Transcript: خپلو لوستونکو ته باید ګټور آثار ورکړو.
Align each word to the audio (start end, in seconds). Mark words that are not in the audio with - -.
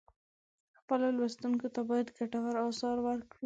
خپلو 0.79 1.07
لوستونکو 1.17 1.67
ته 1.75 1.81
باید 1.89 2.13
ګټور 2.17 2.55
آثار 2.67 2.97
ورکړو. 3.05 3.37